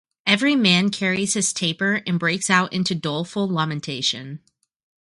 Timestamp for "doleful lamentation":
2.95-4.39